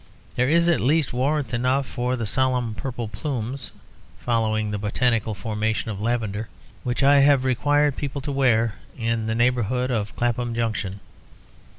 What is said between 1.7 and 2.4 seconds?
for the